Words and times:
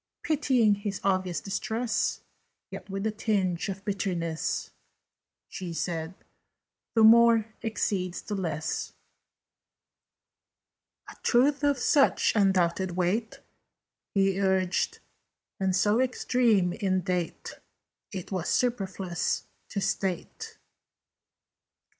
Pitying 0.23 0.73
his 0.73 0.99
obvious 1.03 1.39
distress, 1.41 2.21
Yet 2.71 2.89
with 2.89 3.05
a 3.05 3.11
tinge 3.11 3.69
of 3.69 3.85
bitterness, 3.85 4.71
She 5.47 5.73
said 5.73 6.15
"The 6.95 7.03
More 7.03 7.53
exceeds 7.61 8.23
the 8.23 8.33
Less." 8.33 8.93
"A 11.07 11.15
truth 11.21 11.63
of 11.63 11.77
such 11.77 12.33
undoubted 12.35 12.97
weight," 12.97 13.41
He 14.15 14.41
urged, 14.41 14.97
"and 15.59 15.75
so 15.75 16.01
extreme 16.01 16.73
in 16.73 17.01
date, 17.01 17.59
It 18.11 18.31
were 18.31 18.43
superfluous 18.43 19.43
to 19.69 19.79
state." 19.81 20.57